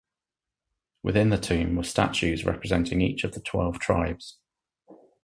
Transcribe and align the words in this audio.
Within 1.03 1.29
the 1.29 1.37
Tomb 1.37 1.75
were 1.75 1.83
statues 1.83 2.43
representing 2.43 3.01
each 3.01 3.23
of 3.23 3.33
the 3.33 3.39
Twelve 3.39 3.77
Tribes. 3.77 4.39